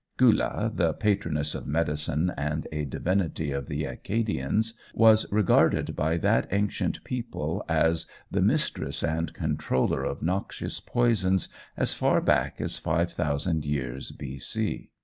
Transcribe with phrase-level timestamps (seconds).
[0.17, 6.47] Gula, the patroness of medicine and a divinity of the Accadians, was regarded by that
[6.51, 13.63] ancient people as "the mistress and controller of noxious poisons" as far back as 5000
[13.63, 14.89] years B.C.